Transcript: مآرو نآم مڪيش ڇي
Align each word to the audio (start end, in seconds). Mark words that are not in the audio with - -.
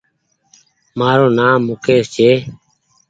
مآرو 0.97 1.27
نآم 1.37 1.59
مڪيش 1.67 2.05
ڇي 2.15 2.31